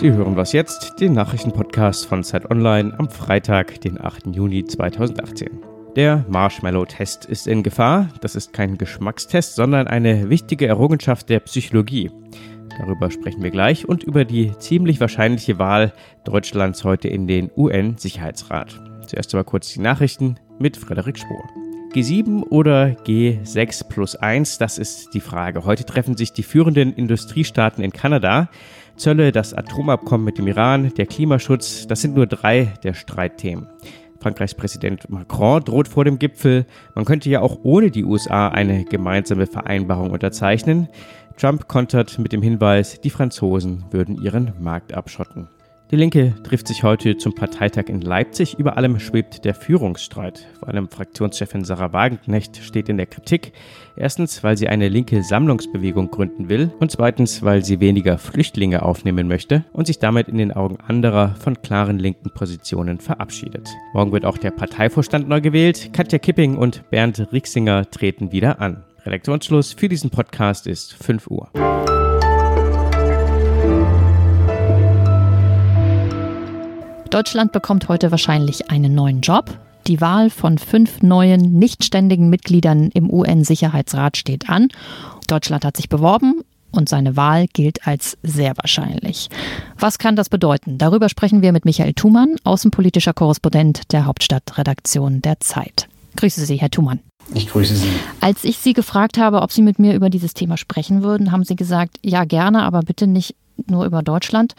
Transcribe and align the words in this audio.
Sie 0.00 0.12
hören 0.12 0.36
was 0.36 0.52
jetzt, 0.52 1.00
den 1.00 1.12
Nachrichtenpodcast 1.14 2.06
von 2.06 2.22
Zeit 2.22 2.48
Online 2.52 2.94
am 2.98 3.10
Freitag, 3.10 3.80
den 3.80 4.00
8. 4.00 4.28
Juni 4.28 4.64
2018. 4.64 5.48
Der 5.96 6.24
Marshmallow-Test 6.28 7.24
ist 7.24 7.48
in 7.48 7.64
Gefahr. 7.64 8.08
Das 8.20 8.36
ist 8.36 8.52
kein 8.52 8.78
Geschmackstest, 8.78 9.56
sondern 9.56 9.88
eine 9.88 10.30
wichtige 10.30 10.68
Errungenschaft 10.68 11.28
der 11.28 11.40
Psychologie. 11.40 12.12
Darüber 12.78 13.10
sprechen 13.10 13.42
wir 13.42 13.50
gleich 13.50 13.88
und 13.88 14.04
über 14.04 14.24
die 14.24 14.56
ziemlich 14.58 15.00
wahrscheinliche 15.00 15.58
Wahl 15.58 15.92
Deutschlands 16.22 16.84
heute 16.84 17.08
in 17.08 17.26
den 17.26 17.50
UN-Sicherheitsrat. 17.56 18.80
Zuerst 19.04 19.34
aber 19.34 19.42
kurz 19.42 19.72
die 19.72 19.80
Nachrichten 19.80 20.36
mit 20.60 20.76
Frederik 20.76 21.18
Spohr. 21.18 21.42
G7 21.92 22.44
oder 22.44 22.96
G6 23.04 23.88
plus 23.88 24.14
1, 24.14 24.58
das 24.58 24.78
ist 24.78 25.14
die 25.14 25.20
Frage. 25.20 25.64
Heute 25.64 25.84
treffen 25.84 26.16
sich 26.16 26.32
die 26.32 26.42
führenden 26.42 26.92
Industriestaaten 26.92 27.82
in 27.82 27.92
Kanada. 27.92 28.50
Zölle, 28.98 29.32
das 29.32 29.54
Atomabkommen 29.54 30.24
mit 30.24 30.38
dem 30.38 30.48
Iran, 30.48 30.92
der 30.96 31.06
Klimaschutz, 31.06 31.86
das 31.86 32.02
sind 32.02 32.16
nur 32.16 32.26
drei 32.26 32.74
der 32.82 32.94
Streitthemen. 32.94 33.68
Frankreichs 34.20 34.54
Präsident 34.54 35.08
Macron 35.08 35.62
droht 35.62 35.86
vor 35.86 36.04
dem 36.04 36.18
Gipfel, 36.18 36.66
man 36.96 37.04
könnte 37.04 37.30
ja 37.30 37.40
auch 37.40 37.60
ohne 37.62 37.92
die 37.92 38.04
USA 38.04 38.48
eine 38.48 38.84
gemeinsame 38.84 39.46
Vereinbarung 39.46 40.10
unterzeichnen. 40.10 40.88
Trump 41.36 41.68
kontert 41.68 42.18
mit 42.18 42.32
dem 42.32 42.42
Hinweis, 42.42 43.00
die 43.00 43.10
Franzosen 43.10 43.84
würden 43.92 44.20
ihren 44.20 44.52
Markt 44.58 44.92
abschotten. 44.92 45.48
Die 45.90 45.96
Linke 45.96 46.34
trifft 46.42 46.68
sich 46.68 46.82
heute 46.82 47.16
zum 47.16 47.34
Parteitag 47.34 47.84
in 47.86 48.02
Leipzig. 48.02 48.58
Über 48.58 48.76
allem 48.76 49.00
schwebt 49.00 49.46
der 49.46 49.54
Führungsstreit. 49.54 50.46
Vor 50.58 50.68
allem 50.68 50.86
Fraktionschefin 50.86 51.64
Sarah 51.64 51.94
Wagenknecht 51.94 52.58
steht 52.58 52.90
in 52.90 52.98
der 52.98 53.06
Kritik. 53.06 53.54
Erstens, 53.96 54.44
weil 54.44 54.58
sie 54.58 54.68
eine 54.68 54.90
linke 54.90 55.22
Sammlungsbewegung 55.22 56.10
gründen 56.10 56.50
will 56.50 56.70
und 56.78 56.90
zweitens, 56.90 57.42
weil 57.42 57.64
sie 57.64 57.80
weniger 57.80 58.18
Flüchtlinge 58.18 58.82
aufnehmen 58.82 59.28
möchte 59.28 59.64
und 59.72 59.86
sich 59.86 59.98
damit 59.98 60.28
in 60.28 60.36
den 60.36 60.52
Augen 60.52 60.76
anderer 60.86 61.34
von 61.36 61.62
klaren 61.62 61.98
linken 61.98 62.28
Positionen 62.34 63.00
verabschiedet. 63.00 63.70
Morgen 63.94 64.12
wird 64.12 64.26
auch 64.26 64.36
der 64.36 64.50
Parteivorstand 64.50 65.26
neu 65.26 65.40
gewählt. 65.40 65.94
Katja 65.94 66.18
Kipping 66.18 66.58
und 66.58 66.90
Bernd 66.90 67.32
Rixinger 67.32 67.90
treten 67.90 68.30
wieder 68.30 68.60
an. 68.60 68.84
Redaktionsschluss 69.06 69.72
für 69.72 69.88
diesen 69.88 70.10
Podcast 70.10 70.66
ist 70.66 70.92
5 70.92 71.28
Uhr. 71.28 71.48
Deutschland 77.18 77.50
bekommt 77.50 77.88
heute 77.88 78.12
wahrscheinlich 78.12 78.70
einen 78.70 78.94
neuen 78.94 79.22
Job. 79.22 79.58
Die 79.88 80.00
Wahl 80.00 80.30
von 80.30 80.56
fünf 80.56 81.02
neuen, 81.02 81.58
nicht 81.58 81.82
ständigen 81.82 82.30
Mitgliedern 82.30 82.90
im 82.94 83.12
UN-Sicherheitsrat 83.12 84.16
steht 84.16 84.48
an. 84.48 84.68
Deutschland 85.26 85.64
hat 85.64 85.76
sich 85.76 85.88
beworben 85.88 86.42
und 86.70 86.88
seine 86.88 87.16
Wahl 87.16 87.48
gilt 87.52 87.88
als 87.88 88.16
sehr 88.22 88.56
wahrscheinlich. 88.56 89.30
Was 89.76 89.98
kann 89.98 90.14
das 90.14 90.28
bedeuten? 90.28 90.78
Darüber 90.78 91.08
sprechen 91.08 91.42
wir 91.42 91.50
mit 91.50 91.64
Michael 91.64 91.92
Thumann, 91.92 92.36
außenpolitischer 92.44 93.14
Korrespondent 93.14 93.90
der 93.90 94.04
Hauptstadtredaktion 94.06 95.20
der 95.20 95.40
Zeit. 95.40 95.88
Grüße 96.14 96.46
Sie, 96.46 96.58
Herr 96.58 96.70
Thumann. 96.70 97.00
Ich 97.34 97.48
grüße 97.48 97.74
Sie. 97.74 97.88
Als 98.20 98.44
ich 98.44 98.58
Sie 98.58 98.74
gefragt 98.74 99.18
habe, 99.18 99.42
ob 99.42 99.50
Sie 99.50 99.62
mit 99.62 99.80
mir 99.80 99.94
über 99.94 100.08
dieses 100.08 100.34
Thema 100.34 100.56
sprechen 100.56 101.02
würden, 101.02 101.32
haben 101.32 101.42
Sie 101.42 101.56
gesagt, 101.56 101.98
ja 102.04 102.22
gerne, 102.22 102.62
aber 102.62 102.82
bitte 102.82 103.08
nicht 103.08 103.34
nur 103.66 103.86
über 103.86 104.04
Deutschland. 104.04 104.54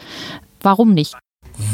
Warum 0.60 0.92
nicht? 0.92 1.16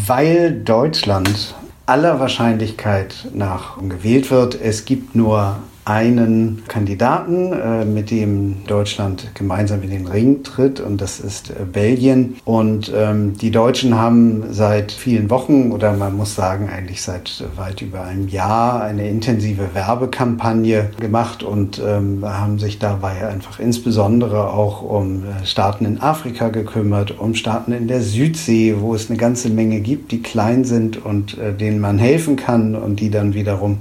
Weil 0.06 0.52
Deutschland 0.64 1.54
aller 1.86 2.18
Wahrscheinlichkeit 2.18 3.28
nach 3.32 3.78
gewählt 3.88 4.30
wird. 4.30 4.60
Es 4.60 4.84
gibt 4.84 5.14
nur 5.14 5.58
einen 5.86 6.64
Kandidaten, 6.66 7.52
äh, 7.52 7.84
mit 7.84 8.10
dem 8.10 8.66
Deutschland 8.66 9.30
gemeinsam 9.34 9.84
in 9.84 9.90
den 9.90 10.08
Ring 10.08 10.42
tritt, 10.42 10.80
und 10.80 11.00
das 11.00 11.20
ist 11.20 11.50
äh, 11.50 11.64
Belgien. 11.64 12.34
Und 12.44 12.92
ähm, 12.92 13.38
die 13.38 13.52
Deutschen 13.52 13.94
haben 13.94 14.42
seit 14.50 14.90
vielen 14.90 15.30
Wochen 15.30 15.70
oder 15.70 15.92
man 15.92 16.16
muss 16.16 16.34
sagen 16.34 16.68
eigentlich 16.68 17.02
seit 17.02 17.44
weit 17.54 17.82
über 17.82 18.02
einem 18.02 18.26
Jahr 18.26 18.82
eine 18.82 19.08
intensive 19.08 19.74
Werbekampagne 19.74 20.90
gemacht 20.98 21.44
und 21.44 21.80
ähm, 21.86 22.24
haben 22.24 22.58
sich 22.58 22.80
dabei 22.80 23.28
einfach 23.28 23.60
insbesondere 23.60 24.50
auch 24.50 24.82
um 24.82 25.22
äh, 25.22 25.46
Staaten 25.46 25.84
in 25.84 26.00
Afrika 26.00 26.48
gekümmert, 26.48 27.16
um 27.16 27.36
Staaten 27.36 27.70
in 27.70 27.86
der 27.86 28.02
Südsee, 28.02 28.74
wo 28.80 28.96
es 28.96 29.08
eine 29.08 29.18
ganze 29.18 29.50
Menge 29.50 29.78
gibt, 29.78 30.10
die 30.10 30.20
klein 30.20 30.64
sind 30.64 31.04
und 31.04 31.38
äh, 31.38 31.54
denen 31.54 31.78
man 31.78 31.98
helfen 31.98 32.34
kann 32.34 32.74
und 32.74 32.98
die 32.98 33.10
dann 33.10 33.34
wiederum 33.34 33.78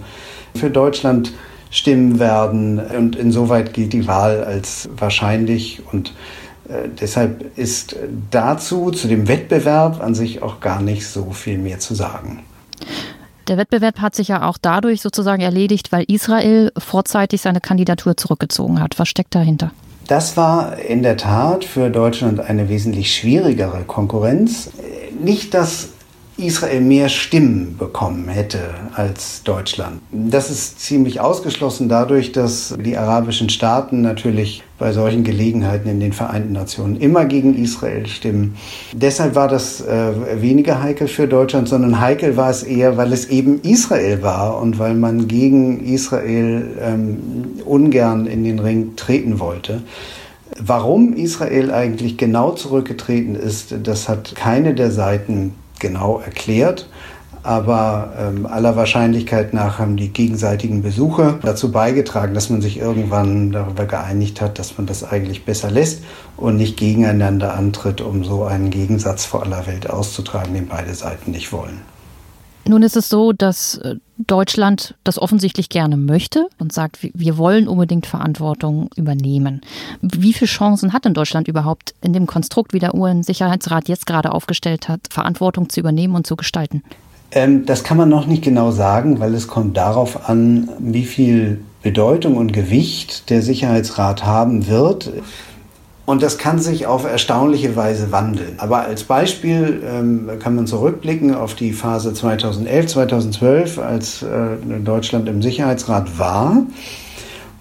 für 0.53 0.69
Deutschland 0.69 1.34
stimmen 1.70 2.20
werden. 2.20 2.80
Und 2.80 3.16
insoweit 3.16 3.74
gilt 3.74 3.94
die 3.94 4.08
Wahl 4.08 4.44
als 4.44 4.90
wahrscheinlich 4.96 5.81
und 5.92 6.14
äh, 6.70 6.90
deshalb 7.00 7.58
ist 7.58 7.96
dazu, 8.31 8.92
zu 8.92 9.08
dem 9.08 9.28
Wettbewerb 9.28 10.02
an 10.02 10.16
sich 10.16 10.42
auch 10.42 10.59
gar 10.59 10.81
nicht 10.81 11.08
so 11.08 11.31
viel 11.31 11.58
mehr 11.58 11.80
zu 11.80 11.94
sagen. 11.94 12.44
Der 13.48 13.58
Wettbewerb 13.58 14.00
hat 14.00 14.16
sich 14.16 14.30
ja 14.30 14.48
auch 14.48 14.58
dadurch 14.59 15.02
sozusagen 15.02 15.42
erledigt, 15.42 15.92
weil 15.92 16.04
Israel 16.08 16.72
vorzeitig 16.78 17.42
seine 17.42 17.62
Kandidatur 17.62 18.18
zurückgezogen 18.18 18.81
hat. 18.81 18.98
Was 18.98 19.08
steckt 19.08 19.36
dahinter? 19.36 19.72
Das 20.08 20.36
war 20.38 20.78
in 20.78 21.04
der 21.04 21.18
Tat 21.18 21.66
für 21.66 21.90
Deutschland 21.90 22.40
eine 22.40 22.70
wesentlich 22.70 23.16
schwierigere 23.16 23.84
Konkurrenz. 23.84 24.72
Nicht, 25.20 25.54
dass 25.54 25.90
Israel 26.38 26.81
mehr 26.81 27.07
Stimmen 27.07 27.78
bekommen 27.78 28.28
hätte 28.28 28.59
als 28.94 29.41
Deutschland. 29.44 30.01
Das 30.12 30.51
ist 30.51 30.81
ziemlich 30.81 31.22
ausgeschlossen 31.22 31.88
dadurch, 31.88 32.34
dass 32.34 32.75
die 32.78 32.97
arabischen 32.97 33.50
Staaten 33.50 34.01
natürlich 34.01 34.63
bei 34.78 34.91
solchen 34.91 35.24
Gelegenheiten 35.24 35.88
in 35.88 36.01
den 36.01 36.12
Vereinten 36.12 36.51
Nationen 36.51 36.97
immer 36.97 37.24
gegen 37.24 37.56
Israel 37.56 38.06
stimmen. 38.07 38.57
Deshalb 38.91 39.35
war 39.35 39.47
das 39.47 39.79
äh, 39.79 40.41
weniger 40.41 40.81
heikel 40.81 41.07
für 41.07 41.28
Deutschland, 41.28 41.69
sondern 41.69 42.01
heikel 42.01 42.35
war 42.35 42.50
es 42.50 42.63
eher, 42.63 42.97
weil 42.97 43.13
es 43.13 43.29
eben 43.29 43.62
Israel 43.62 44.22
war 44.22 44.59
und 44.62 44.78
weil 44.78 44.95
man 44.95 45.29
gegen 45.29 45.85
Israel 45.85 46.68
ähm, 46.81 47.62
ungern 47.63 48.25
in 48.25 48.44
den 48.44 48.59
Ring 48.59 48.97
treten 48.97 49.40
wollte. 49.40 49.84
Warum 50.59 51.13
Israel 51.13 51.72
eigentlich 51.72 52.18
genau 52.18 52.51
zurückgetreten 52.51 53.35
ist, 53.35 53.74
das 53.84 54.09
hat 54.09 54.35
keine 54.35 54.74
der 54.74 54.91
Seiten 54.91 55.53
genau 55.85 56.19
erklärt. 56.19 56.88
Aber 57.44 58.13
ähm, 58.18 58.47
aller 58.47 58.75
Wahrscheinlichkeit 58.75 59.53
nach 59.53 59.78
haben 59.78 59.97
die 59.97 60.09
gegenseitigen 60.09 60.81
Besuche 60.81 61.38
dazu 61.44 61.72
beigetragen, 61.72 62.34
dass 62.34 62.50
man 62.50 62.59
sich 62.59 62.79
irgendwann 62.79 63.51
darüber 63.51 63.85
geeinigt 63.85 64.41
hat, 64.41 64.57
dass 64.57 64.79
man 64.79 64.88
das 64.88 65.03
eigentlich 65.03 65.45
besser 65.45 65.69
lässt 65.69 66.03
und 66.38 66.57
nicht 66.57 66.75
gegeneinander 66.75 67.53
antritt, 67.53 68.01
um 68.01 68.24
so 68.24 68.45
einen 68.45 68.72
Gegensatz 68.72 69.25
vor 69.25 69.44
aller 69.44 69.68
Welt 69.68 69.88
auszutragen, 69.88 70.56
den 70.56 70.68
beide 70.68 70.95
Seiten 70.95 71.29
nicht 71.31 71.53
wollen. 71.53 71.81
Nun 72.68 72.81
ist 72.81 72.97
es 72.97 73.09
so, 73.09 73.31
dass 73.31 73.78
äh, 73.78 73.97
Deutschland 74.18 74.96
das 75.03 75.22
offensichtlich 75.22 75.70
gerne 75.70 75.98
möchte 75.98 76.48
und 76.58 76.72
sagt, 76.72 77.00
wir 77.02 77.38
wollen 77.38 77.68
unbedingt 77.68 78.06
Verantwortung 78.06 78.90
übernehmen. 78.96 79.62
Wie 80.02 80.34
viele 80.34 80.50
Chancen 80.50 80.94
hat 80.94 81.06
denn 81.06 81.14
Deutschland 81.14 81.48
überhaupt 81.48 81.94
in 82.02 82.14
dem 82.14 82.25
Konstrukt, 82.25 82.74
wie 82.74 82.80
der 82.80 82.96
UN-Sicherheitsrat 82.96 83.90
jetzt 83.90 84.06
gerade 84.06 84.31
aufgestellt 84.31 84.88
hat, 84.88 85.02
Verantwortung 85.09 85.70
zu 85.70 85.80
übernehmen 85.80 86.16
und 86.16 86.25
zu 86.25 86.36
gestalten? 86.36 86.81
Ähm, 87.31 87.66
das 87.66 87.84
kann 87.84 87.98
man 87.98 88.09
noch 88.09 88.28
nicht 88.28 88.44
genau 88.44 88.72
sagen, 88.72 89.20
weil 89.20 89.34
es 89.34 89.48
kommt 89.48 89.75
darauf 89.75 90.30
an, 90.30 90.70
wie 90.80 91.06
viel 91.06 91.59
Bedeutung 91.84 92.38
und 92.38 92.54
Gewicht 92.54 93.30
der 93.30 93.42
Sicherheitsrat 93.42 94.25
haben 94.25 94.68
wird. 94.68 95.12
Und 96.06 96.22
das 96.22 96.38
kann 96.38 96.60
sich 96.60 96.86
auf 96.86 97.04
erstaunliche 97.04 97.76
Weise 97.76 98.12
wandeln. 98.12 98.56
Aber 98.58 98.82
als 98.82 99.04
Beispiel 99.04 99.82
ähm, 99.84 100.30
kann 100.40 100.56
man 100.56 100.68
zurückblicken 100.68 101.34
auf 101.34 101.56
die 101.56 101.74
Phase 101.74 102.14
2011, 102.14 102.88
2012, 102.88 103.80
als 103.80 104.22
äh, 104.22 104.58
Deutschland 104.84 105.28
im 105.28 105.42
Sicherheitsrat 105.42 106.20
war 106.20 106.64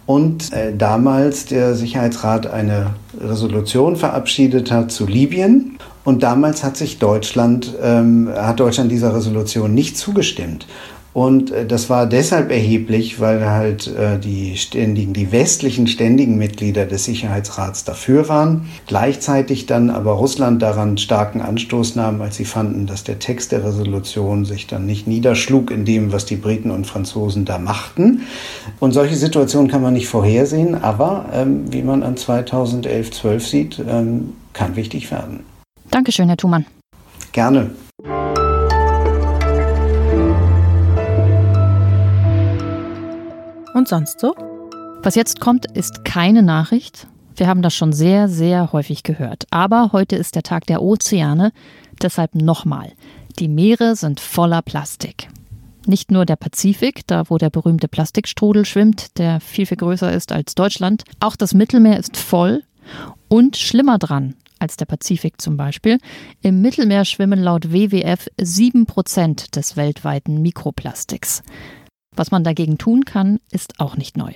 und 0.07 0.53
äh, 0.53 0.77
damals 0.77 1.47
der 1.47 1.75
Sicherheitsrat 1.75 2.47
eine 2.47 2.91
Resolution 3.19 3.97
verabschiedet 3.97 4.71
hat 4.71 4.93
zu 4.93 5.07
Libyen. 5.07 5.79
Und 6.05 6.23
damals 6.23 6.63
hat 6.63 6.77
sich 6.77 6.99
Deutschland, 6.99 7.75
ähm, 7.83 8.29
hat 8.37 8.61
Deutschland 8.61 8.93
dieser 8.93 9.15
Resolution 9.15 9.73
nicht 9.73 9.97
zugestimmt. 9.97 10.67
Und 11.15 11.53
äh, 11.53 11.65
das 11.65 11.89
war 11.89 12.07
deshalb 12.07 12.51
erheblich, 12.51 13.21
weil 13.21 13.49
halt 13.49 13.87
äh, 13.87 14.19
die 14.19 14.57
ständigen, 14.57 15.15
die 15.15 15.31
westlichen 15.31 15.87
ständigen 15.87 16.37
Mitglieder 16.37 16.87
des 16.87 17.05
Sicherheitsrats 17.05 17.85
dafür 17.85 18.29
waren. 18.29 18.69
Gleichzeitig 18.87 19.67
dann 19.67 19.91
aber 19.91 20.13
Russland 20.13 20.61
daran 20.61 20.99
starken 20.99 21.41
Anstoß 21.41 21.95
nahm, 21.95 22.21
als 22.21 22.37
sie 22.37 22.45
fanden, 22.45 22.87
dass 22.87 23.05
der 23.05 23.21
Text 23.21 23.53
der 23.53 23.65
Resolution 23.65 24.45
sich 24.45 24.67
dann 24.67 24.87
nicht 24.87 25.07
niederschlug 25.07 25.71
in 25.71 25.85
dem, 25.85 26.13
was 26.13 26.27
die 26.27 26.37
Briten 26.37 26.73
und 26.73 26.87
Franzosen 26.87 27.45
da 27.45 27.59
machten. 27.59 28.23
Und 28.81 28.93
solche 28.93 29.15
Situationen 29.15 29.71
kann 29.71 29.83
man 29.83 29.95
nicht 29.95 30.09
vorhersehen, 30.09 30.75
aber 30.75 31.27
ähm, 31.33 31.73
wie 31.73 31.83
man 31.83 32.03
an 32.03 32.17
2011, 32.17 33.13
12 33.13 33.47
sieht, 33.47 33.85
ähm, 33.89 34.33
kann 34.53 34.75
wichtig 34.75 35.13
werden. 35.13 35.45
Dankeschön, 35.93 36.27
Herr 36.27 36.37
Thumann. 36.37 36.67
Gerne. 37.31 37.71
Und 43.85 43.89
sonst 43.89 44.19
so? 44.19 44.35
Was 45.03 45.15
jetzt 45.15 45.41
kommt, 45.41 45.67
ist 45.77 46.07
keine 46.07 46.43
Nachricht. 46.43 47.07
Wir 47.37 47.49
haben 47.49 47.61
das 47.61 47.75
schon 47.75 47.93
sehr, 47.93 48.31
sehr 48.31 48.73
häufig 48.73 49.03
gehört. 49.03 49.45
Aber 49.51 49.91
heute 49.93 50.17
ist 50.17 50.37
der 50.37 50.43
Tag 50.43 50.65
der 50.65 50.81
Ozeane. 50.81 51.53
Deshalb 52.01 52.35
nochmal, 52.35 52.93
die 53.39 53.49
Meere 53.49 53.95
sind 53.95 54.21
voller 54.21 54.63
Plastik. 54.63 55.29
Nicht 55.85 56.11
nur 56.11 56.25
der 56.25 56.37
Pazifik, 56.37 57.07
da 57.07 57.29
wo 57.29 57.37
der 57.37 57.51
berühmte 57.51 57.87
Plastikstrudel 57.87 58.65
schwimmt, 58.65 59.19
der 59.19 59.39
viel, 59.39 59.67
viel 59.67 59.77
größer 59.77 60.11
ist 60.11 60.33
als 60.33 60.55
Deutschland. 60.55 61.05
Auch 61.21 61.37
das 61.37 61.53
Mittelmeer 61.53 61.99
ist 61.99 62.17
voll. 62.17 62.63
Und 63.29 63.59
schlimmer 63.59 63.99
dran 63.99 64.35
als 64.61 64.79
der 64.79 64.87
Pazifik 64.87 65.43
zum 65.43 65.59
Beispiel. 65.59 65.99
Im 66.41 66.63
Mittelmeer 66.63 67.05
schwimmen 67.05 67.43
laut 67.43 67.71
WWF 67.71 68.31
7% 68.41 69.51
des 69.55 69.77
weltweiten 69.77 70.41
Mikroplastiks. 70.41 71.43
Was 72.17 72.31
man 72.31 72.45
dagegen 72.45 72.79
tun 72.79 73.05
kann, 73.05 73.41
ist 73.51 73.81
auch 73.81 73.97
nicht 73.97 74.17
neu. 74.17 74.33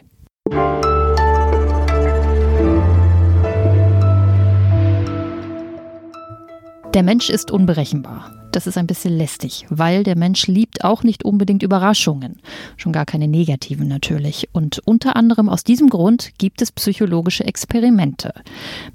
Der 6.94 7.02
Mensch 7.02 7.28
ist 7.28 7.50
unberechenbar. 7.50 8.32
Das 8.50 8.66
ist 8.66 8.78
ein 8.78 8.86
bisschen 8.86 9.14
lästig, 9.14 9.66
weil 9.68 10.04
der 10.04 10.16
Mensch 10.16 10.46
liebt 10.46 10.84
auch 10.84 11.02
nicht 11.02 11.22
unbedingt 11.22 11.62
Überraschungen, 11.62 12.40
schon 12.78 12.92
gar 12.92 13.04
keine 13.04 13.28
negativen 13.28 13.86
natürlich. 13.86 14.48
Und 14.52 14.78
unter 14.86 15.14
anderem 15.14 15.50
aus 15.50 15.64
diesem 15.64 15.90
Grund 15.90 16.30
gibt 16.38 16.62
es 16.62 16.72
psychologische 16.72 17.44
Experimente. 17.44 18.32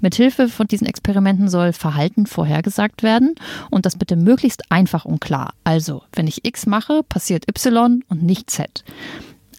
Mithilfe 0.00 0.48
von 0.48 0.66
diesen 0.66 0.88
Experimenten 0.88 1.48
soll 1.48 1.72
Verhalten 1.72 2.26
vorhergesagt 2.26 3.04
werden 3.04 3.36
und 3.70 3.86
das 3.86 3.96
bitte 3.96 4.16
möglichst 4.16 4.72
einfach 4.72 5.04
und 5.04 5.20
klar. 5.20 5.54
Also, 5.62 6.02
wenn 6.14 6.26
ich 6.26 6.44
X 6.44 6.66
mache, 6.66 7.02
passiert 7.08 7.48
Y 7.48 8.02
und 8.08 8.24
nicht 8.24 8.50
Z. 8.50 8.82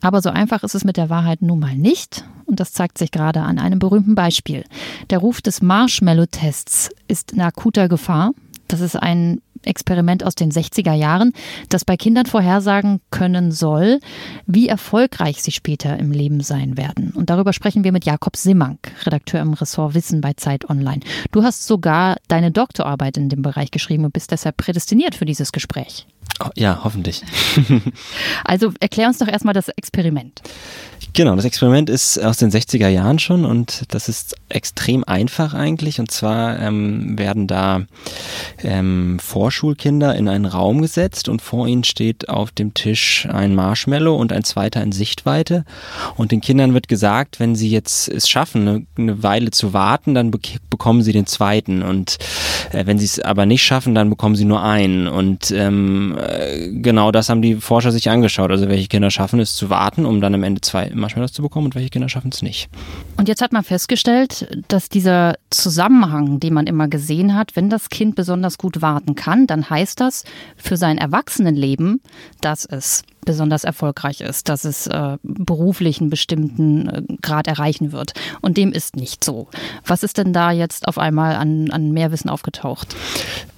Aber 0.01 0.21
so 0.21 0.29
einfach 0.29 0.63
ist 0.63 0.75
es 0.75 0.83
mit 0.83 0.97
der 0.97 1.09
Wahrheit 1.09 1.41
nun 1.41 1.59
mal 1.59 1.75
nicht. 1.75 2.23
Und 2.45 2.59
das 2.59 2.73
zeigt 2.73 2.97
sich 2.97 3.11
gerade 3.11 3.41
an 3.41 3.59
einem 3.59 3.79
berühmten 3.79 4.15
Beispiel. 4.15 4.63
Der 5.09 5.19
Ruf 5.19 5.41
des 5.41 5.61
Marshmallow-Tests 5.61 6.89
ist 7.07 7.31
in 7.31 7.41
akuter 7.41 7.89
Gefahr. 7.89 8.31
Das 8.67 8.81
ist 8.81 8.95
ein 8.95 9.41
Experiment 9.65 10.23
aus 10.23 10.35
den 10.35 10.51
60er 10.51 10.93
Jahren, 10.93 11.33
das 11.69 11.85
bei 11.85 11.97
Kindern 11.97 12.25
vorhersagen 12.25 13.01
können 13.09 13.51
soll, 13.51 13.99
wie 14.45 14.67
erfolgreich 14.67 15.41
sie 15.41 15.51
später 15.51 15.97
im 15.97 16.11
Leben 16.11 16.41
sein 16.41 16.77
werden. 16.77 17.11
Und 17.11 17.29
darüber 17.29 17.53
sprechen 17.53 17.83
wir 17.83 17.91
mit 17.91 18.05
Jakob 18.05 18.35
Simmank, 18.37 18.91
Redakteur 19.05 19.41
im 19.41 19.53
Ressort 19.53 19.93
Wissen 19.93 20.21
bei 20.21 20.33
Zeit 20.33 20.69
Online. 20.69 21.01
Du 21.31 21.43
hast 21.43 21.65
sogar 21.65 22.17
deine 22.27 22.51
Doktorarbeit 22.51 23.17
in 23.17 23.29
dem 23.29 23.41
Bereich 23.41 23.71
geschrieben 23.71 24.05
und 24.05 24.13
bist 24.13 24.31
deshalb 24.31 24.57
prädestiniert 24.57 25.15
für 25.15 25.25
dieses 25.25 25.51
Gespräch. 25.51 26.07
Oh, 26.43 26.49
ja, 26.55 26.81
hoffentlich. 26.83 27.23
also 28.43 28.73
erklär 28.79 29.07
uns 29.07 29.19
doch 29.19 29.27
erstmal 29.27 29.53
das 29.53 29.69
Experiment. 29.69 30.41
Genau, 31.13 31.33
das 31.37 31.45
Experiment 31.45 31.89
ist 31.89 32.21
aus 32.21 32.35
den 32.35 32.51
60er 32.51 32.89
Jahren 32.89 33.19
schon 33.19 33.45
und 33.45 33.83
das 33.87 34.09
ist 34.09 34.35
extrem 34.49 35.05
einfach 35.05 35.53
eigentlich. 35.53 36.01
Und 36.01 36.11
zwar 36.11 36.59
ähm, 36.59 37.17
werden 37.17 37.47
da 37.47 37.83
ähm, 38.61 39.17
Vorschulkinder 39.19 40.13
in 40.15 40.27
einen 40.27 40.45
Raum 40.45 40.81
gesetzt 40.81 41.29
und 41.29 41.41
vor 41.41 41.69
ihnen 41.69 41.85
steht 41.85 42.27
auf 42.27 42.51
dem 42.51 42.73
Tisch 42.73 43.29
ein 43.31 43.55
Marshmallow 43.55 44.13
und 44.13 44.33
ein 44.33 44.43
zweiter 44.43 44.83
in 44.83 44.91
Sichtweite. 44.91 45.63
Und 46.17 46.33
den 46.33 46.41
Kindern 46.41 46.73
wird 46.73 46.89
gesagt, 46.89 47.39
wenn 47.39 47.55
sie 47.55 47.69
jetzt 47.69 48.09
es 48.09 48.27
schaffen, 48.27 48.67
eine, 48.67 48.85
eine 48.97 49.23
Weile 49.23 49.51
zu 49.51 49.71
warten, 49.71 50.15
dann 50.15 50.31
be 50.31 50.39
bekommen 50.69 51.01
sie 51.01 51.13
den 51.13 51.27
zweiten. 51.27 51.81
Und 51.81 52.17
äh, 52.73 52.85
wenn 52.85 52.99
sie 52.99 53.05
es 53.05 53.21
aber 53.21 53.45
nicht 53.45 53.63
schaffen, 53.63 53.95
dann 53.95 54.09
bekommen 54.09 54.35
sie 54.35 54.43
nur 54.43 54.61
einen. 54.63 55.07
Und 55.07 55.49
ähm, 55.51 56.17
äh, 56.29 56.69
genau 56.71 57.11
das 57.11 57.29
haben 57.29 57.41
die 57.41 57.55
Forscher 57.55 57.91
sich 57.91 58.09
angeschaut. 58.09 58.51
Also 58.51 58.67
welche 58.67 58.87
Kinder 58.87 59.11
schaffen 59.11 59.39
es 59.39 59.55
zu 59.55 59.69
warten, 59.69 60.05
um 60.05 60.21
dann 60.21 60.33
am 60.33 60.43
Ende 60.43 60.61
zwei 60.61 60.91
Marshmallows 60.93 61.33
zu 61.33 61.41
bekommen 61.41 61.67
und 61.67 61.75
welche 61.75 61.89
Kinder 61.89 62.09
schaffen 62.09 62.31
es 62.33 62.41
nicht. 62.41 62.69
Und 63.17 63.27
jetzt 63.27 63.41
hat 63.41 63.53
man 63.53 63.63
festgestellt, 63.63 64.63
dass 64.67 64.89
dieser 64.89 65.35
Zusammenhang, 65.49 66.39
den 66.39 66.53
man 66.53 66.67
immer 66.67 66.87
gesehen 66.87 67.35
hat, 67.35 67.55
wenn 67.55 67.69
das 67.69 67.89
Kind 67.89 68.15
besonders 68.15 68.57
gut 68.57 68.81
warten 68.81 69.15
kann, 69.15 69.47
dann 69.47 69.69
heißt 69.69 69.99
das 69.99 70.23
für 70.57 70.77
sein 70.77 70.97
Erwachsenenleben, 70.97 72.01
dass 72.41 72.65
es 72.65 73.03
besonders 73.25 73.63
erfolgreich 73.63 74.21
ist, 74.21 74.49
dass 74.49 74.63
es 74.63 74.87
äh, 74.87 75.17
beruflich 75.23 75.99
einen 75.99 76.09
bestimmten 76.09 76.87
äh, 76.87 77.01
Grad 77.21 77.47
erreichen 77.47 77.91
wird. 77.91 78.13
Und 78.41 78.57
dem 78.57 78.71
ist 78.71 78.95
nicht 78.95 79.23
so. 79.23 79.47
Was 79.85 80.03
ist 80.03 80.17
denn 80.17 80.33
da 80.33 80.51
jetzt 80.51 80.87
auf 80.87 80.97
einmal 80.97 81.35
an, 81.35 81.71
an 81.71 81.91
Mehrwissen 81.91 82.29
aufgetaucht? 82.29 82.95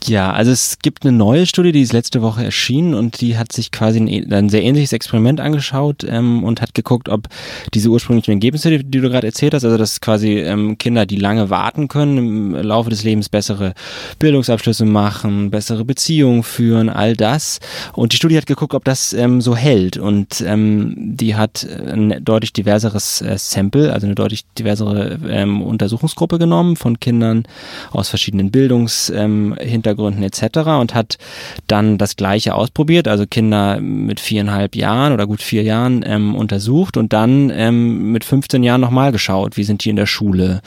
Ja, 0.05 0.31
also 0.31 0.51
es 0.51 0.79
gibt 0.79 1.05
eine 1.05 1.15
neue 1.15 1.45
Studie, 1.45 1.73
die 1.73 1.81
ist 1.81 1.91
letzte 1.91 2.21
Woche 2.21 2.43
erschienen 2.43 2.93
und 2.93 3.19
die 3.19 3.37
hat 3.37 3.51
sich 3.51 3.71
quasi 3.71 3.99
ein, 3.99 4.31
ein 4.31 4.47
sehr 4.47 4.63
ähnliches 4.63 4.93
Experiment 4.93 5.41
angeschaut 5.41 6.05
ähm, 6.07 6.45
und 6.45 6.61
hat 6.61 6.73
geguckt, 6.73 7.09
ob 7.09 7.27
diese 7.73 7.89
ursprünglichen 7.89 8.31
Ergebnisse, 8.31 8.69
die, 8.69 8.85
die 8.85 9.01
du 9.01 9.09
gerade 9.09 9.27
erzählt 9.27 9.53
hast, 9.53 9.65
also 9.65 9.77
dass 9.77 9.99
quasi 9.99 10.37
ähm, 10.37 10.77
Kinder, 10.77 11.05
die 11.05 11.17
lange 11.17 11.49
warten 11.49 11.89
können, 11.89 12.17
im 12.17 12.53
Laufe 12.53 12.89
des 12.89 13.03
Lebens 13.03 13.27
bessere 13.27 13.73
Bildungsabschlüsse 14.19 14.85
machen, 14.85 15.51
bessere 15.51 15.83
Beziehungen 15.83 16.43
führen, 16.43 16.89
all 16.89 17.17
das. 17.17 17.59
Und 17.91 18.13
die 18.13 18.17
Studie 18.17 18.37
hat 18.37 18.45
geguckt, 18.45 18.75
ob 18.75 18.85
das 18.85 19.11
ähm, 19.11 19.41
so 19.41 19.56
hält 19.57 19.97
und 19.97 20.41
ähm, 20.41 20.93
die 20.97 21.35
hat 21.35 21.67
ein 21.87 22.23
deutlich 22.23 22.53
diverseres 22.53 23.21
äh, 23.21 23.37
Sample, 23.37 23.91
also 23.91 24.07
eine 24.07 24.15
deutlich 24.15 24.45
diversere 24.57 25.19
ähm, 25.27 25.61
Untersuchungsgruppe 25.61 26.39
genommen 26.39 26.75
von 26.75 26.99
Kindern 26.99 27.43
aus 27.91 28.09
verschiedenen 28.09 28.51
Bildungshintergründen 28.51 29.57
Hintergründen 29.87 30.23
etc. 30.23 30.59
und 30.79 30.93
hat 30.93 31.17
dann 31.67 31.97
das 31.97 32.15
Gleiche 32.15 32.55
ausprobiert, 32.55 33.07
also 33.07 33.25
Kinder 33.25 33.79
mit 33.79 34.19
viereinhalb 34.19 34.75
Jahren 34.75 35.13
oder 35.13 35.25
gut 35.25 35.41
vier 35.41 35.63
Jahren 35.63 36.03
ähm, 36.05 36.35
untersucht 36.35 36.97
und 36.97 37.13
dann 37.13 37.49
ähm, 37.49 38.11
mit 38.11 38.23
15 38.23 38.63
Jahren 38.63 38.81
nochmal 38.81 39.11
geschaut, 39.11 39.57
wie 39.57 39.63
sind 39.63 39.83
die 39.83 39.89
in 39.89 39.95
der 39.95 40.05
Schule, 40.05 40.61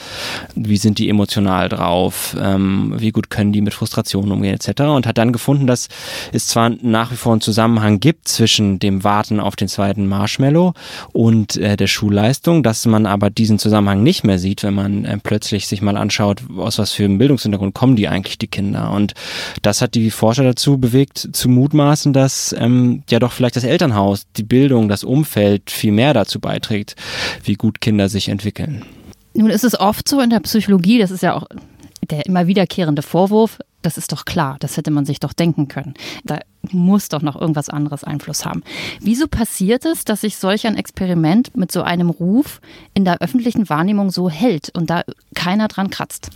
wie 0.55 0.77
sind 0.77 0.99
die 0.99 1.09
emotional 1.09 1.69
drauf, 1.69 2.37
ähm, 2.41 2.95
wie 2.97 3.11
gut 3.11 3.31
können 3.31 3.53
die 3.53 3.61
mit 3.61 3.75
Frustrationen 3.75 4.33
umgehen 4.33 4.55
etc. 4.55 4.83
und 4.83 5.07
hat 5.07 5.19
dann 5.19 5.33
gefunden, 5.33 5.67
dass 5.67 5.89
es 6.33 6.49
zwar 6.49 6.71
nach 6.83 7.13
wie 7.13 7.17
vor 7.17 7.33
einen 7.33 7.41
Zusammenhang 7.41 8.01
gibt 8.01 8.29
zwischen 8.29 8.79
dem 8.83 9.05
Warten 9.05 9.41
auf 9.41 9.57
den 9.57 9.69
zweiten 9.69 10.07
Marshmallow 10.07 10.75
und 11.13 11.57
äh, 11.57 11.77
der 11.77 11.87
Schulleistung, 11.87 12.63
dass 12.63 12.87
man 12.87 13.07
aber 13.07 13.31
diesen 13.31 13.59
Zusammenhang 13.59 14.03
nicht 14.03 14.25
mehr 14.25 14.39
sieht, 14.39 14.63
wenn 14.63 14.75
man 14.75 15.05
äh, 15.05 15.19
plötzlich 15.23 15.67
sich 15.67 15.83
mal 15.83 15.97
anschaut, 15.97 16.43
aus 16.57 16.79
was 16.79 16.93
für 16.93 17.05
einem 17.05 17.19
Bildungshintergrund 17.19 17.75
kommen 17.75 17.97
die 17.97 18.09
eigentlich 18.09 18.39
die 18.39 18.49
Kinder 18.49 18.91
und 18.91 19.15
das 19.63 19.83
hat 19.83 19.95
die 19.95 20.11
Forscher 20.11 20.45
dazu 20.45 20.79
bewegt, 20.79 21.29
zu 21.33 21.49
mutmaßen, 21.49 22.13
dass 22.13 22.55
ähm, 22.59 23.03
ja 23.11 23.19
doch 23.19 23.33
vielleicht 23.33 23.57
das 23.57 23.65
Elternhaus, 23.65 24.27
die 24.37 24.43
Bildung, 24.43 24.89
das 24.89 25.05
Umfeld 25.05 25.71
viel 25.71 25.93
mehr 25.93 26.15
dazu 26.15 26.41
beiträgt, 26.41 26.97
wie 27.45 27.55
gut 27.55 27.81
Kinder 27.81 28.09
sich 28.09 28.29
entwickeln. 28.29 28.85
Nun 29.35 29.51
ist 29.51 29.65
es 29.65 29.79
oft 29.79 30.09
so 30.09 30.21
in 30.21 30.31
der 30.31 30.41
Psychologie, 30.41 30.99
das 30.99 31.11
ist 31.11 31.23
ja 31.23 31.35
auch 31.35 31.47
der 32.11 32.27
immer 32.27 32.47
wiederkehrende 32.47 33.03
Vorwurf, 33.03 33.59
das 33.83 33.97
ist 33.97 34.13
doch 34.13 34.25
klar, 34.25 34.57
das 34.61 34.77
hätte 34.77 34.91
man 34.91 35.07
sich 35.07 35.21
doch 35.21 35.33
denken 35.33 35.69
können. 35.69 35.95
Da 36.25 36.41
muss 36.71 37.09
doch 37.09 37.23
noch 37.23 37.41
irgendwas 37.41 37.69
anderes 37.69 38.05
Einfluss 38.05 38.45
haben. 38.45 38.63
Wieso 39.01 39.27
passiert 39.29 39.85
es, 39.85 40.05
dass 40.05 40.23
sich 40.23 40.37
solch 40.37 40.67
ein 40.67 40.77
Experiment 40.77 41.57
mit 41.57 41.73
so 41.73 41.83
einem 41.83 42.11
Ruf 42.11 42.61
in 42.95 43.05
der 43.05 43.21
öffentlichen 43.21 43.69
Wahrnehmung 43.69 44.11
so 44.11 44.29
hält 44.31 44.71
und 44.77 44.91
da 44.91 45.03
keiner 45.35 45.69
dran 45.69 45.91
kratzt? 45.91 46.31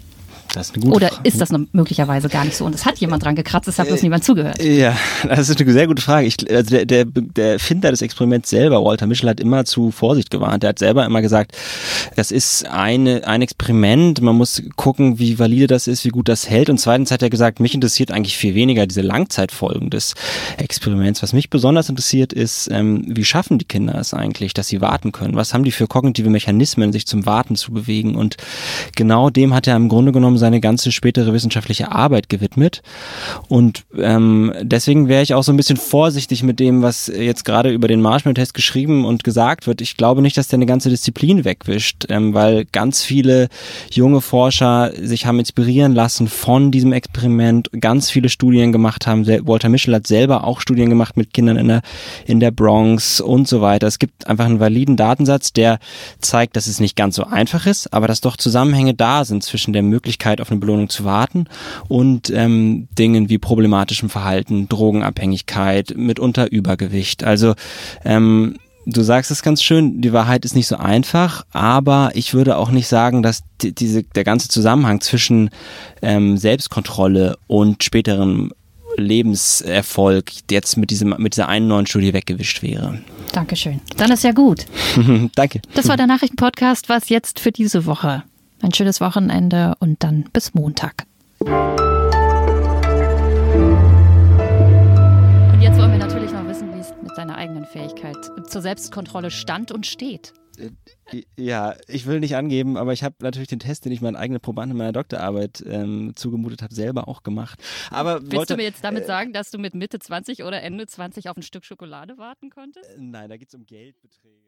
Das 0.56 0.68
ist 0.68 0.74
eine 0.74 0.84
gute 0.84 0.96
Oder 0.96 1.08
Frage. 1.08 1.28
ist 1.28 1.40
das 1.40 1.50
möglicherweise 1.72 2.28
gar 2.28 2.44
nicht 2.44 2.56
so 2.56 2.64
und 2.64 2.74
es 2.74 2.84
hat 2.84 2.98
jemand 2.98 3.24
dran 3.24 3.34
gekratzt, 3.34 3.68
es 3.68 3.78
hat 3.78 3.88
bloß 3.88 4.00
äh, 4.00 4.02
niemand 4.02 4.24
zugehört? 4.24 4.62
Ja, 4.62 4.96
das 5.28 5.48
ist 5.48 5.60
eine 5.60 5.72
sehr 5.72 5.86
gute 5.86 6.02
Frage. 6.02 6.26
Ich, 6.26 6.36
also 6.50 6.70
der, 6.70 6.86
der, 6.86 7.04
der 7.06 7.52
Erfinder 7.54 7.90
des 7.90 8.02
Experiments 8.02 8.50
selber, 8.50 8.84
Walter 8.84 9.06
Mischel, 9.06 9.28
hat 9.28 9.40
immer 9.40 9.64
zu 9.64 9.90
Vorsicht 9.90 10.30
gewarnt. 10.30 10.64
Er 10.64 10.70
hat 10.70 10.78
selber 10.78 11.04
immer 11.04 11.22
gesagt, 11.22 11.56
das 12.16 12.30
ist 12.30 12.66
eine, 12.66 13.26
ein 13.26 13.42
Experiment, 13.42 14.20
man 14.20 14.36
muss 14.36 14.62
gucken, 14.76 15.18
wie 15.18 15.38
valide 15.38 15.66
das 15.66 15.86
ist, 15.86 16.04
wie 16.04 16.10
gut 16.10 16.28
das 16.28 16.48
hält. 16.48 16.70
Und 16.70 16.78
zweitens 16.78 17.10
hat 17.10 17.22
er 17.22 17.30
gesagt, 17.30 17.60
mich 17.60 17.74
interessiert 17.74 18.10
eigentlich 18.10 18.36
viel 18.36 18.54
weniger 18.54 18.86
diese 18.86 19.02
Langzeitfolgen 19.02 19.90
des 19.90 20.14
Experiments. 20.58 21.22
Was 21.22 21.32
mich 21.32 21.50
besonders 21.50 21.88
interessiert 21.88 22.32
ist, 22.32 22.68
ähm, 22.70 23.04
wie 23.08 23.24
schaffen 23.24 23.58
die 23.58 23.64
Kinder 23.64 23.96
es 23.96 24.14
eigentlich, 24.14 24.54
dass 24.54 24.68
sie 24.68 24.80
warten 24.80 25.12
können? 25.12 25.34
Was 25.34 25.52
haben 25.52 25.64
die 25.64 25.72
für 25.72 25.86
kognitive 25.86 26.30
Mechanismen, 26.30 26.92
sich 26.92 27.06
zum 27.06 27.26
Warten 27.26 27.56
zu 27.56 27.72
bewegen? 27.72 28.14
Und 28.14 28.36
genau 28.94 29.30
dem 29.30 29.54
hat 29.54 29.66
er 29.66 29.76
im 29.76 29.88
Grunde 29.88 30.12
genommen 30.12 30.38
seine 30.44 30.60
ganze 30.60 30.92
spätere 30.92 31.32
wissenschaftliche 31.32 31.90
Arbeit 31.90 32.28
gewidmet. 32.28 32.82
Und 33.48 33.84
ähm, 33.98 34.52
deswegen 34.60 35.08
wäre 35.08 35.22
ich 35.22 35.32
auch 35.32 35.42
so 35.42 35.54
ein 35.54 35.56
bisschen 35.56 35.78
vorsichtig 35.78 36.42
mit 36.42 36.60
dem, 36.60 36.82
was 36.82 37.06
jetzt 37.06 37.46
gerade 37.46 37.72
über 37.72 37.88
den 37.88 38.02
Marshmallow-Test 38.02 38.52
geschrieben 38.52 39.06
und 39.06 39.24
gesagt 39.24 39.66
wird. 39.66 39.80
Ich 39.80 39.96
glaube 39.96 40.20
nicht, 40.20 40.36
dass 40.36 40.48
der 40.48 40.58
eine 40.58 40.66
ganze 40.66 40.90
Disziplin 40.90 41.46
wegwischt, 41.46 42.04
ähm, 42.10 42.34
weil 42.34 42.66
ganz 42.66 43.02
viele 43.02 43.48
junge 43.90 44.20
Forscher 44.20 44.92
sich 45.00 45.24
haben 45.24 45.38
inspirieren 45.38 45.94
lassen 45.94 46.28
von 46.28 46.70
diesem 46.70 46.92
Experiment, 46.92 47.70
ganz 47.80 48.10
viele 48.10 48.28
Studien 48.28 48.70
gemacht 48.70 49.06
haben. 49.06 49.26
Walter 49.26 49.70
Mischel 49.70 49.94
hat 49.94 50.06
selber 50.06 50.44
auch 50.44 50.60
Studien 50.60 50.90
gemacht 50.90 51.16
mit 51.16 51.32
Kindern 51.32 51.56
in 51.56 51.68
der, 51.68 51.80
in 52.26 52.38
der 52.38 52.50
Bronx 52.50 53.22
und 53.22 53.48
so 53.48 53.62
weiter. 53.62 53.86
Es 53.86 53.98
gibt 53.98 54.26
einfach 54.26 54.44
einen 54.44 54.60
validen 54.60 54.98
Datensatz, 54.98 55.54
der 55.54 55.78
zeigt, 56.20 56.54
dass 56.56 56.66
es 56.66 56.80
nicht 56.80 56.96
ganz 56.96 57.16
so 57.16 57.24
einfach 57.24 57.64
ist, 57.64 57.94
aber 57.94 58.08
dass 58.08 58.20
doch 58.20 58.36
Zusammenhänge 58.36 58.92
da 58.92 59.24
sind 59.24 59.42
zwischen 59.42 59.72
der 59.72 59.82
Möglichkeit, 59.82 60.33
Möglichkeit 60.34 60.40
auf 60.40 60.50
eine 60.50 60.60
Belohnung 60.60 60.88
zu 60.88 61.04
warten 61.04 61.46
und 61.88 62.30
ähm, 62.30 62.88
Dingen 62.98 63.28
wie 63.28 63.38
problematischem 63.38 64.10
Verhalten, 64.10 64.68
Drogenabhängigkeit, 64.68 65.94
mitunter 65.96 66.50
Übergewicht. 66.50 67.24
Also 67.24 67.54
ähm, 68.04 68.56
du 68.86 69.02
sagst 69.02 69.30
es 69.30 69.42
ganz 69.42 69.62
schön, 69.62 70.00
die 70.00 70.12
Wahrheit 70.12 70.44
ist 70.44 70.54
nicht 70.54 70.66
so 70.66 70.76
einfach, 70.76 71.44
aber 71.52 72.10
ich 72.14 72.34
würde 72.34 72.56
auch 72.56 72.70
nicht 72.70 72.88
sagen, 72.88 73.22
dass 73.22 73.42
die, 73.60 73.74
diese, 73.74 74.02
der 74.02 74.24
ganze 74.24 74.48
Zusammenhang 74.48 75.00
zwischen 75.00 75.50
ähm, 76.02 76.36
Selbstkontrolle 76.36 77.36
und 77.46 77.82
späterem 77.84 78.52
Lebenserfolg 78.96 80.30
jetzt 80.50 80.76
mit, 80.76 80.90
diesem, 80.90 81.16
mit 81.18 81.34
dieser 81.34 81.48
einen 81.48 81.66
neuen 81.66 81.86
Studie 81.86 82.12
weggewischt 82.12 82.62
wäre. 82.62 83.00
Dankeschön. 83.32 83.80
Dann 83.96 84.12
ist 84.12 84.22
ja 84.22 84.30
gut. 84.30 84.66
Danke. 85.34 85.60
Das 85.74 85.88
war 85.88 85.96
der 85.96 86.06
Nachrichtenpodcast. 86.06 86.88
Was 86.88 87.08
jetzt 87.08 87.40
für 87.40 87.50
diese 87.50 87.86
Woche? 87.86 88.22
Ein 88.62 88.72
schönes 88.72 89.00
Wochenende 89.00 89.74
und 89.80 90.02
dann 90.02 90.24
bis 90.32 90.54
Montag. 90.54 91.06
Und 91.40 91.50
jetzt 95.60 95.78
wollen 95.78 95.92
wir 95.92 95.98
natürlich 95.98 96.32
noch 96.32 96.46
wissen, 96.46 96.74
wie 96.74 96.78
es 96.78 96.94
mit 97.02 97.14
seiner 97.14 97.36
eigenen 97.36 97.66
Fähigkeit 97.66 98.16
zur 98.46 98.62
Selbstkontrolle 98.62 99.30
stand 99.30 99.70
und 99.72 99.86
steht. 99.86 100.32
Ja, 101.36 101.74
ich 101.88 102.06
will 102.06 102.20
nicht 102.20 102.36
angeben, 102.36 102.76
aber 102.76 102.92
ich 102.92 103.02
habe 103.02 103.16
natürlich 103.20 103.48
den 103.48 103.58
Test, 103.58 103.84
den 103.84 103.92
ich 103.92 104.00
meinen 104.00 104.16
eigenen 104.16 104.40
Probanden 104.40 104.72
in 104.72 104.78
meiner 104.78 104.92
Doktorarbeit 104.92 105.62
ähm, 105.66 106.12
zugemutet 106.14 106.62
habe, 106.62 106.74
selber 106.74 107.08
auch 107.08 107.22
gemacht. 107.22 107.62
Aber 107.90 108.22
Willst 108.22 108.36
wollte, 108.36 108.54
du 108.54 108.58
mir 108.58 108.64
jetzt 108.64 108.84
damit 108.84 109.04
äh, 109.04 109.06
sagen, 109.06 109.32
dass 109.32 109.50
du 109.50 109.58
mit 109.58 109.74
Mitte 109.74 109.98
20 109.98 110.44
oder 110.44 110.62
Ende 110.62 110.86
20 110.86 111.28
auf 111.28 111.36
ein 111.36 111.42
Stück 111.42 111.64
Schokolade 111.64 112.18
warten 112.18 112.50
konntest? 112.50 112.88
Nein, 112.96 113.28
da 113.28 113.36
geht 113.36 113.48
es 113.48 113.54
um 113.54 113.66
Geldbeträge. 113.66 114.43